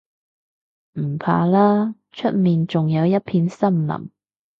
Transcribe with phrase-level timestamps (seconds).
[0.93, 4.09] 唔怕啦，出面仲有一片森林